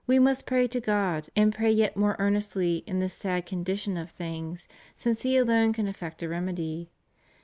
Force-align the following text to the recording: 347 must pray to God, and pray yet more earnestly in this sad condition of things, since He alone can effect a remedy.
347 0.07 0.31
must 0.33 0.47
pray 0.47 0.67
to 0.67 0.83
God, 0.83 1.29
and 1.35 1.53
pray 1.53 1.71
yet 1.71 1.95
more 1.95 2.15
earnestly 2.17 2.77
in 2.87 2.97
this 2.97 3.13
sad 3.13 3.45
condition 3.45 3.97
of 3.97 4.09
things, 4.09 4.67
since 4.95 5.21
He 5.21 5.37
alone 5.37 5.73
can 5.73 5.87
effect 5.87 6.23
a 6.23 6.27
remedy. 6.27 6.89